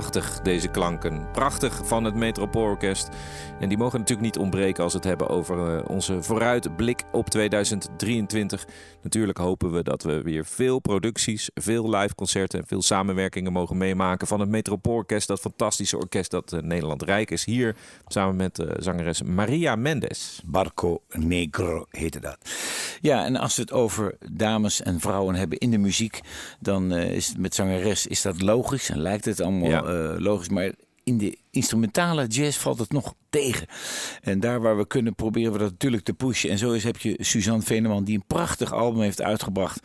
Prachtig, 0.00 0.40
deze 0.40 0.68
klanken. 0.68 1.30
Prachtig 1.32 1.80
van 1.86 2.04
het 2.04 2.14
Metropoolorkest. 2.14 3.08
En 3.58 3.68
die 3.68 3.78
mogen 3.78 3.98
natuurlijk 3.98 4.26
niet 4.26 4.38
ontbreken 4.38 4.82
als 4.84 4.92
we 4.92 4.98
het 4.98 5.08
hebben 5.08 5.28
over 5.28 5.76
eh, 5.76 5.90
onze 5.90 6.22
vooruitblik 6.22 7.02
op 7.12 7.28
2023. 7.28 8.66
Natuurlijk 9.02 9.38
hopen 9.38 9.72
we 9.72 9.82
dat 9.82 10.02
we 10.02 10.22
weer 10.22 10.44
veel 10.44 10.78
producties, 10.78 11.50
veel 11.54 11.90
live 11.90 12.14
concerten 12.14 12.60
en 12.60 12.66
veel 12.66 12.82
samenwerkingen 12.82 13.52
mogen 13.52 13.76
meemaken 13.76 14.26
van 14.26 14.40
het 14.40 14.48
Metropoolorkest. 14.48 15.28
Dat 15.28 15.40
fantastische 15.40 15.96
orkest 15.96 16.30
dat 16.30 16.52
uh, 16.52 16.60
Nederland 16.60 17.02
rijk 17.02 17.30
is. 17.30 17.44
Hier 17.44 17.76
samen 18.06 18.36
met 18.36 18.58
uh, 18.58 18.70
zangeres 18.78 19.22
Maria 19.22 19.76
Mendes. 19.76 20.42
Barco 20.44 21.02
Negro 21.08 21.86
heette 21.90 22.20
dat. 22.20 22.38
Ja, 23.00 23.24
en 23.24 23.36
als 23.36 23.56
we 23.56 23.62
het 23.62 23.72
over 23.72 24.16
dames 24.32 24.82
en 24.82 25.00
vrouwen 25.00 25.34
hebben 25.34 25.58
in 25.58 25.70
de 25.70 25.78
muziek, 25.78 26.20
dan 26.60 26.92
is 26.92 27.28
het 27.28 27.38
met 27.38 27.54
zangeres 27.54 28.06
is 28.06 28.22
dat 28.22 28.42
logisch 28.42 28.90
en 28.90 29.00
lijkt 29.00 29.24
het 29.24 29.40
allemaal 29.40 29.68
ja. 29.68 29.82
Logisch. 30.18 30.48
Maar 30.48 30.72
in 31.04 31.18
de 31.18 31.38
instrumentale 31.50 32.26
jazz 32.26 32.58
valt 32.58 32.78
het 32.78 32.92
nog 32.92 33.14
tegen. 33.30 33.66
En 34.22 34.40
daar 34.40 34.60
waar 34.60 34.76
we 34.76 34.86
kunnen, 34.86 35.14
proberen 35.14 35.52
we 35.52 35.58
dat 35.58 35.70
natuurlijk 35.70 36.04
te 36.04 36.14
pushen. 36.14 36.50
En 36.50 36.58
zo 36.58 36.72
is, 36.72 36.84
heb 36.84 36.96
je 36.96 37.16
Suzanne 37.18 37.62
Veneman, 37.62 38.04
die 38.04 38.16
een 38.16 38.24
prachtig 38.26 38.72
album 38.72 39.00
heeft 39.00 39.22
uitgebracht. 39.22 39.80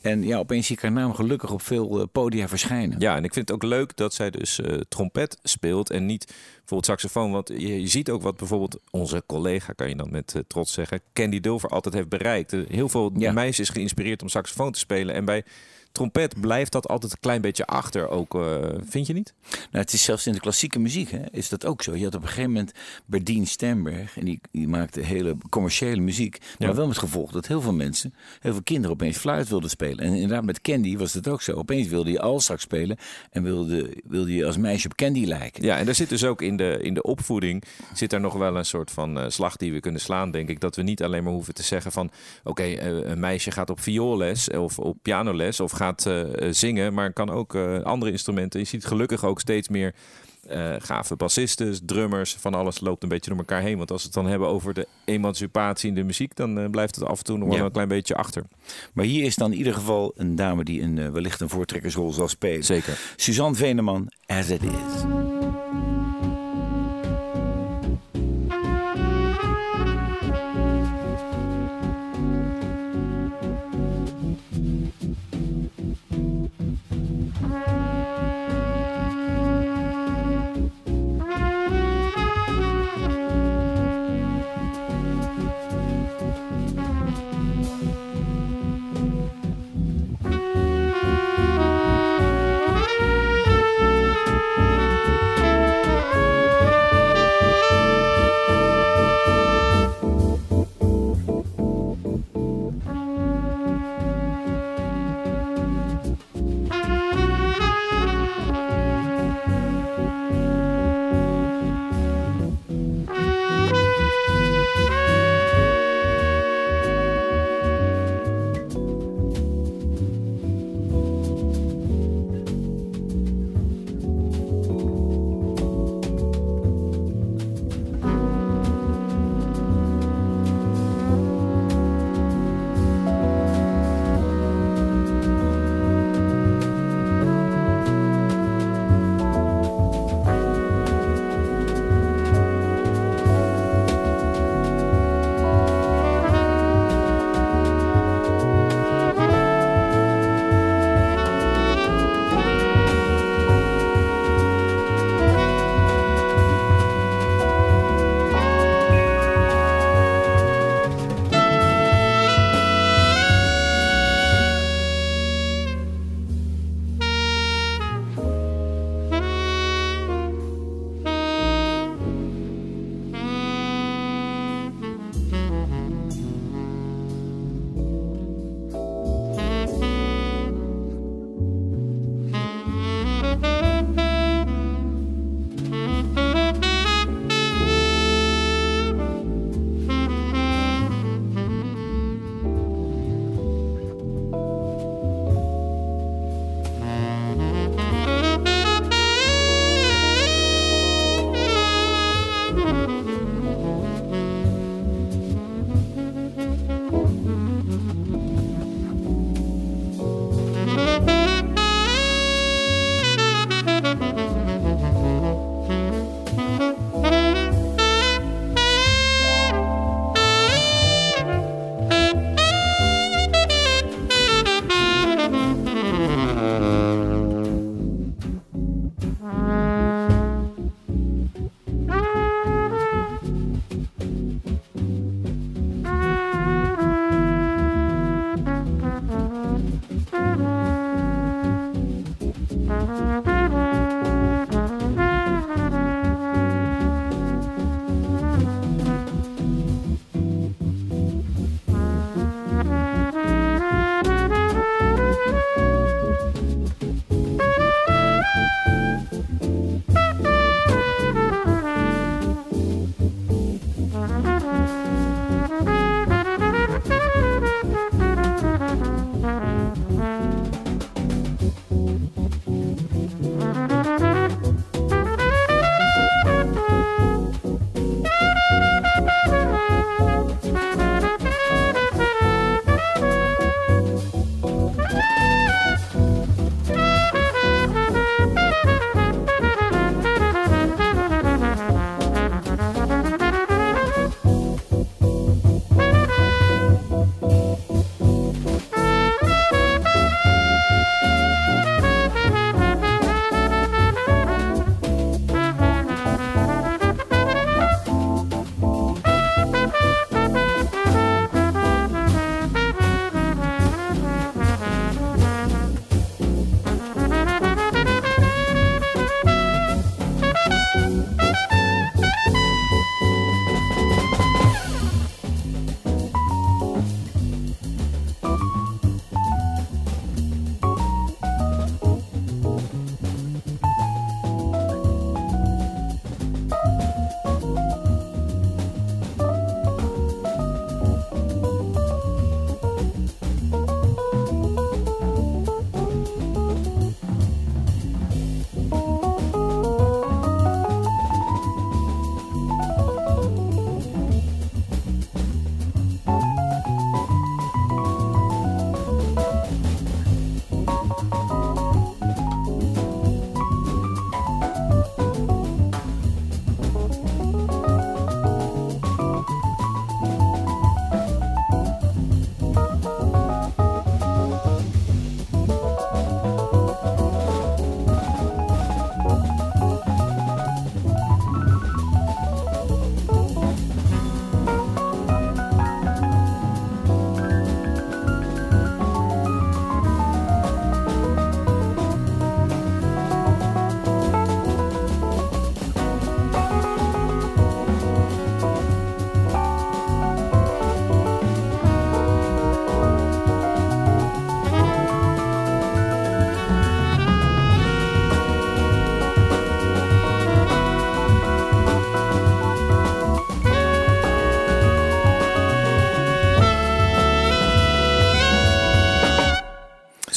En 0.00 0.22
ja, 0.22 0.38
opeens 0.38 0.66
zie 0.66 0.76
ik 0.76 0.82
haar 0.82 0.92
naam 0.92 1.14
gelukkig 1.14 1.50
op 1.50 1.62
veel 1.62 2.00
uh, 2.00 2.04
podia 2.12 2.48
verschijnen. 2.48 3.00
Ja, 3.00 3.16
en 3.16 3.24
ik 3.24 3.32
vind 3.32 3.48
het 3.48 3.56
ook 3.56 3.70
leuk 3.70 3.96
dat 3.96 4.14
zij 4.14 4.30
dus 4.30 4.58
uh, 4.58 4.80
trompet 4.88 5.38
speelt 5.42 5.90
en 5.90 6.06
niet 6.06 6.26
bijvoorbeeld 6.26 6.86
saxofoon. 6.86 7.30
Want 7.30 7.48
je, 7.48 7.80
je, 7.80 7.88
ziet 7.88 8.10
ook 8.10 8.22
wat 8.22 8.36
bijvoorbeeld 8.36 8.80
onze 8.90 9.22
collega, 9.26 9.72
kan 9.72 9.88
je 9.88 9.96
dan 9.96 10.10
met 10.10 10.34
uh, 10.36 10.42
trots 10.46 10.72
zeggen, 10.72 11.00
Candy 11.12 11.40
Dulver 11.40 11.68
altijd 11.68 11.94
heeft 11.94 12.08
bereikt. 12.08 12.50
heel 12.50 12.88
veel 12.88 13.12
ja. 13.16 13.32
meisjes 13.32 13.68
geïnspireerd 13.68 14.22
om 14.22 14.28
saxofoon 14.28 14.72
te 14.72 14.78
spelen. 14.78 15.14
En 15.14 15.24
bij 15.24 15.44
trompet 15.94 16.40
blijft 16.40 16.72
dat 16.72 16.88
altijd 16.88 17.12
een 17.12 17.18
klein 17.20 17.40
beetje 17.40 17.66
achter 17.66 18.08
ook, 18.08 18.34
uh, 18.34 18.56
vind 18.84 19.06
je 19.06 19.12
niet? 19.12 19.34
Nou, 19.50 19.84
het 19.84 19.92
is 19.92 20.02
zelfs 20.02 20.26
in 20.26 20.32
de 20.32 20.40
klassieke 20.40 20.78
muziek 20.78 21.10
hè, 21.10 21.22
is 21.30 21.48
dat 21.48 21.66
ook 21.66 21.82
zo. 21.82 21.94
Je 21.94 22.04
had 22.04 22.14
op 22.14 22.22
een 22.22 22.28
gegeven 22.28 22.50
moment 22.50 22.72
Berdien 23.06 23.46
Stemberg 23.46 24.18
en 24.18 24.24
die, 24.24 24.40
die 24.50 24.68
maakte 24.68 25.00
hele 25.00 25.36
commerciële 25.48 26.00
muziek. 26.00 26.38
Maar 26.58 26.68
ja. 26.68 26.74
wel 26.74 26.86
met 26.86 26.98
gevolg 26.98 27.30
dat 27.30 27.46
heel 27.46 27.60
veel 27.60 27.72
mensen, 27.72 28.14
heel 28.40 28.52
veel 28.52 28.62
kinderen 28.62 28.90
opeens 28.90 29.16
fluit 29.16 29.48
wilden 29.48 29.70
spelen. 29.70 30.04
En 30.04 30.14
inderdaad 30.14 30.44
met 30.44 30.60
Candy 30.60 30.96
was 30.96 31.12
dat 31.12 31.28
ook 31.28 31.42
zo. 31.42 31.52
Opeens 31.52 31.88
wilde 31.88 32.10
je 32.10 32.20
al 32.20 32.40
straks 32.40 32.62
spelen 32.62 32.96
en 33.30 33.42
wilde, 33.42 33.96
wilde 34.04 34.34
je 34.34 34.46
als 34.46 34.56
meisje 34.56 34.86
op 34.86 34.94
Candy 34.94 35.24
lijken. 35.24 35.62
Ja, 35.62 35.76
en 35.76 35.84
daar 35.84 35.94
zit 35.94 36.08
dus 36.08 36.24
ook 36.24 36.42
in 36.42 36.56
de, 36.56 36.78
in 36.82 36.94
de 36.94 37.02
opvoeding 37.02 37.64
zit 37.92 38.10
daar 38.10 38.20
nog 38.20 38.34
wel 38.34 38.56
een 38.56 38.64
soort 38.64 38.90
van 38.90 39.18
uh, 39.18 39.24
slag 39.28 39.56
die 39.56 39.72
we 39.72 39.80
kunnen 39.80 40.00
slaan, 40.00 40.30
denk 40.30 40.48
ik. 40.48 40.60
Dat 40.60 40.76
we 40.76 40.82
niet 40.82 41.02
alleen 41.02 41.24
maar 41.24 41.32
hoeven 41.32 41.54
te 41.54 41.62
zeggen 41.62 41.92
van 41.92 42.10
oké, 42.44 42.50
okay, 42.50 42.92
uh, 42.92 43.10
een 43.10 43.20
meisje 43.20 43.50
gaat 43.50 43.70
op 43.70 43.80
vioolles 43.80 44.50
of 44.50 44.78
op 44.78 44.96
pianoles 45.02 45.60
of 45.60 45.70
gaat 45.70 45.83
gaat 45.84 46.06
uh, 46.06 46.48
zingen, 46.50 46.94
maar 46.94 47.12
kan 47.12 47.30
ook 47.30 47.54
uh, 47.54 47.82
andere 47.82 48.10
instrumenten. 48.10 48.60
Je 48.60 48.66
ziet 48.66 48.84
gelukkig 48.84 49.24
ook 49.24 49.40
steeds 49.40 49.68
meer 49.68 49.94
uh, 50.50 50.74
gave 50.78 51.16
bassisten, 51.16 51.86
drummers, 51.86 52.34
van 52.34 52.54
alles 52.54 52.80
loopt 52.80 53.02
een 53.02 53.08
beetje 53.08 53.30
door 53.30 53.38
elkaar 53.38 53.60
heen. 53.60 53.76
Want 53.76 53.90
als 53.90 54.00
we 54.00 54.06
het 54.06 54.16
dan 54.16 54.26
hebben 54.26 54.48
over 54.48 54.74
de 54.74 54.86
emancipatie 55.04 55.88
in 55.88 55.94
de 55.94 56.02
muziek, 56.02 56.36
dan 56.36 56.70
blijft 56.70 56.94
het 56.94 57.04
af 57.04 57.18
en 57.18 57.24
toe 57.24 57.38
nog 57.38 57.48
wel 57.48 57.56
ja. 57.56 57.64
een 57.64 57.72
klein 57.72 57.88
beetje 57.88 58.14
achter. 58.14 58.44
Maar 58.92 59.04
hier 59.04 59.24
is 59.24 59.36
dan 59.36 59.52
in 59.52 59.58
ieder 59.58 59.74
geval 59.74 60.12
een 60.16 60.34
dame 60.36 60.64
die 60.64 60.82
een, 60.82 61.12
wellicht 61.12 61.40
een 61.40 61.48
voortrekkersrol 61.48 62.12
zal 62.12 62.28
spelen. 62.28 62.64
Zeker. 62.64 62.98
Suzanne 63.16 63.56
Veneman, 63.56 64.10
As 64.26 64.50
It 64.50 64.62
Is. 64.62 65.33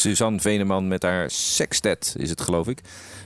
Suzanne 0.08 0.40
Veneman 0.40 0.88
met 0.88 1.04
haar 1.04 1.32
sextet, 1.32 2.16
is 2.18 2.30
het 2.30 2.42
geloof 2.42 2.68
ik. 2.68 2.82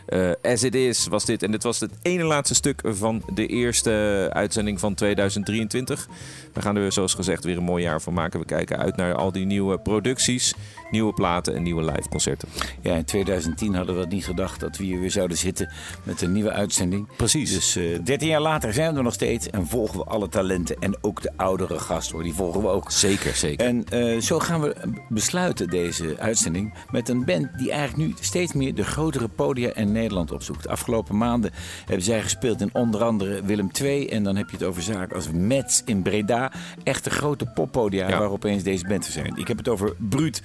Uh, 0.09 0.31
As 0.41 0.63
It 0.63 0.75
Is 0.75 1.07
was 1.07 1.25
dit. 1.25 1.43
En 1.43 1.51
dit 1.51 1.63
was 1.63 1.79
het 1.79 1.91
ene 2.01 2.23
laatste 2.23 2.55
stuk 2.55 2.81
van 2.83 3.23
de 3.33 3.47
eerste 3.47 4.29
uitzending 4.33 4.79
van 4.79 4.93
2023. 4.93 6.07
We 6.53 6.61
gaan 6.61 6.75
er 6.75 6.91
zoals 6.91 7.13
gezegd 7.13 7.43
weer 7.43 7.57
een 7.57 7.63
mooi 7.63 7.83
jaar 7.83 8.01
van 8.01 8.13
maken. 8.13 8.39
We 8.39 8.45
kijken 8.45 8.77
uit 8.77 8.95
naar 8.95 9.15
al 9.15 9.31
die 9.31 9.45
nieuwe 9.45 9.77
producties, 9.77 10.53
nieuwe 10.91 11.13
platen 11.13 11.55
en 11.55 11.63
nieuwe 11.63 11.83
live 11.83 12.09
concerten. 12.09 12.49
Ja, 12.81 12.95
in 12.95 13.05
2010 13.05 13.75
hadden 13.75 13.99
we 13.99 14.05
niet 14.05 14.25
gedacht 14.25 14.59
dat 14.59 14.77
we 14.77 14.83
hier 14.83 14.99
weer 14.99 15.11
zouden 15.11 15.37
zitten 15.37 15.69
met 16.03 16.21
een 16.21 16.31
nieuwe 16.31 16.51
uitzending. 16.51 17.07
Precies. 17.17 17.53
Dus 17.53 17.77
uh, 17.77 17.99
13 18.03 18.27
jaar 18.27 18.41
later 18.41 18.73
zijn 18.73 18.91
we 18.91 18.97
er 18.97 19.03
nog 19.03 19.13
steeds 19.13 19.49
en 19.49 19.67
volgen 19.67 19.99
we 19.99 20.05
alle 20.05 20.29
talenten. 20.29 20.75
En 20.79 20.97
ook 21.01 21.21
de 21.21 21.31
oudere 21.35 21.79
gasten 21.79 22.15
hoor, 22.15 22.23
die 22.23 22.33
volgen 22.33 22.61
we 22.61 22.67
ook. 22.67 22.91
Zeker, 22.91 23.35
zeker. 23.35 23.65
En 23.65 23.85
uh, 23.93 24.21
zo 24.21 24.39
gaan 24.39 24.61
we 24.61 24.75
besluiten 25.09 25.67
deze 25.67 26.15
uitzending 26.19 26.73
met 26.91 27.09
een 27.09 27.25
band 27.25 27.57
die 27.57 27.71
eigenlijk 27.71 28.09
nu 28.09 28.15
steeds 28.19 28.53
meer 28.53 28.75
de 28.75 28.83
grotere 28.83 29.27
podia 29.27 29.69
en 29.69 29.91
Nederland 29.91 30.31
opzoekt. 30.31 30.63
De 30.63 30.69
afgelopen 30.69 31.17
maanden 31.17 31.51
hebben 31.85 32.05
zij 32.05 32.21
gespeeld 32.21 32.61
in 32.61 32.69
onder 32.73 33.03
andere 33.03 33.43
Willem 33.43 33.69
II. 33.81 34.07
En 34.07 34.23
dan 34.23 34.35
heb 34.35 34.49
je 34.49 34.57
het 34.57 34.65
over 34.65 34.81
zaken 34.81 35.15
als 35.15 35.31
Metz 35.31 35.81
in 35.85 36.01
Breda. 36.01 36.51
Echte 36.83 37.09
grote 37.09 37.45
poppodia 37.45 38.09
ja. 38.09 38.19
waar 38.19 38.31
opeens 38.31 38.63
deze 38.63 38.87
band 38.87 39.05
zijn. 39.05 39.35
Ik 39.35 39.47
heb 39.47 39.57
het 39.57 39.67
over 39.67 39.95
Bruut. 39.97 40.41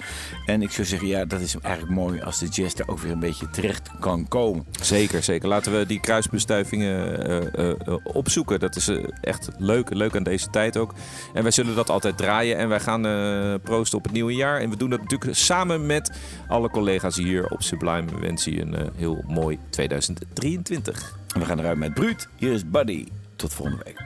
En 0.47 0.63
ik 0.63 0.71
zou 0.71 0.87
zeggen, 0.87 1.09
ja, 1.09 1.25
dat 1.25 1.41
is 1.41 1.57
eigenlijk 1.61 1.95
mooi 1.95 2.21
als 2.21 2.39
de 2.39 2.47
jazz 2.47 2.75
daar 2.75 2.89
ook 2.89 2.99
weer 2.99 3.13
een 3.13 3.19
beetje 3.19 3.51
terecht 3.51 3.91
kan 4.01 4.29
komen. 4.29 4.67
Zeker, 4.81 5.23
zeker. 5.23 5.49
Laten 5.49 5.79
we 5.79 5.87
die 5.87 6.01
kruisbestuivingen 6.01 7.31
uh, 7.59 7.67
uh, 7.69 7.97
opzoeken. 8.03 8.61
Dat 8.61 8.77
is 8.77 8.91
echt 9.21 9.49
leuk, 9.59 9.95
leuk 9.95 10.17
aan 10.17 10.23
deze 10.23 10.51
tijd 10.51 10.77
ook. 10.77 10.95
En 11.35 11.43
wij 11.43 11.51
zullen 11.51 11.75
dat 11.75 11.91
altijd 11.91 12.17
draaien. 12.17 12.57
En 12.57 12.69
wij 12.69 12.81
gaan 12.81 13.03
proosten 13.61 13.99
op 13.99 14.05
het 14.05 14.13
nieuwe 14.13 14.35
jaar. 14.35 14.61
En 14.61 14.71
we 14.71 14.77
doen 14.77 14.91
dat 14.91 15.01
natuurlijk 15.01 15.35
samen 15.37 15.87
met 15.87 16.11
alle 16.49 16.71
collega's 16.71 17.17
hier 17.17 17.49
op 17.49 17.63
Sublime. 17.63 18.05
We 18.05 18.19
wensen 18.19 18.53
je 18.53 18.61
een 18.61 18.91
heel 18.97 19.25
mooi 19.27 19.59
2023. 19.71 21.19
En 21.35 21.41
we 21.41 21.47
gaan 21.47 21.59
eruit 21.59 21.79
met 21.79 21.95
Bruut. 21.95 22.29
Hier 22.37 22.53
is 22.53 22.71
Buddy. 22.71 23.07
Tot 23.37 23.55
volgende 23.55 23.83
week. 23.85 24.06